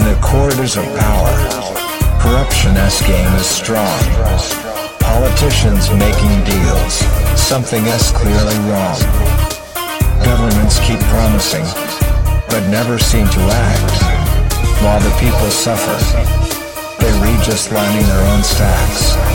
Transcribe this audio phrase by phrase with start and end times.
[0.00, 1.34] abusers of power.
[2.20, 3.98] Corruption S game is strong.
[5.00, 6.94] Politicians making deals.
[7.36, 8.98] Something S clearly wrong.
[10.24, 11.64] Governments keep promising,
[12.48, 13.92] but never seem to act.
[14.82, 15.98] While the people suffer,
[17.00, 19.31] they read just lining their own stacks.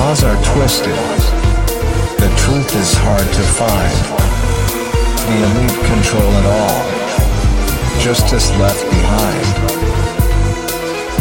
[0.00, 0.96] Laws are twisted.
[2.22, 3.98] The truth is hard to find.
[5.28, 6.80] The elite control it all.
[8.00, 9.44] Justice left behind.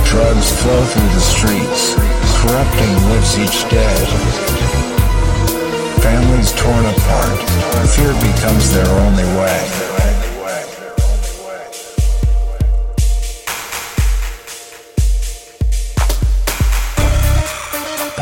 [0.07, 1.83] Drugs flow through the streets.
[2.39, 3.97] Corrupting lives each day.
[5.99, 7.39] Families torn apart.
[7.95, 9.98] Fear becomes their only way.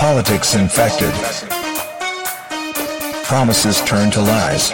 [0.08, 1.13] Politics infected.
[3.25, 4.69] Promises turn to lies.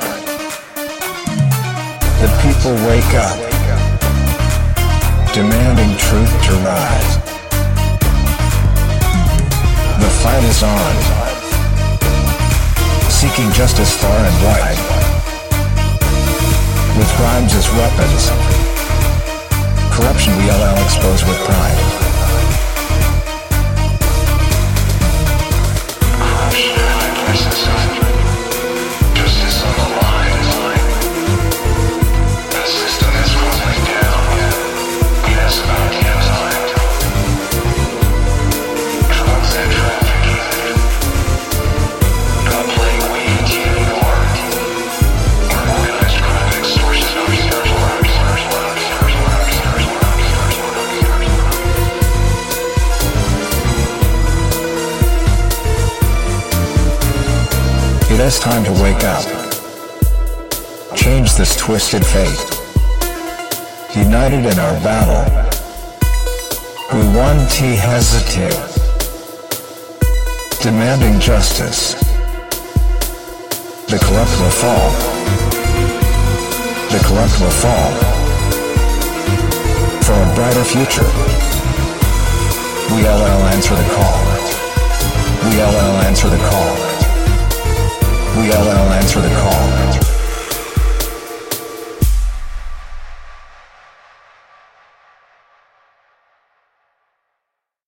[2.21, 3.33] The people wake up,
[5.33, 7.17] demanding truth to rise.
[9.97, 10.95] The fight is on,
[13.09, 14.77] seeking justice far and wide.
[16.95, 18.29] With crimes as weapons,
[19.97, 22.12] corruption we allow exposed with pride.
[58.13, 59.25] It is time to wake up.
[60.95, 62.45] Change this twisted fate.
[63.97, 65.25] United in our battle.
[66.93, 68.53] We one T hesitate.
[70.61, 71.95] Demanding justice.
[73.89, 74.91] The corrupt will fall.
[76.93, 77.91] The corrupt will fall.
[80.05, 81.09] For a brighter future.
[82.93, 84.21] We LL answer the call.
[85.49, 86.92] We LL answer the call.
[89.03, 89.32] LL answer the.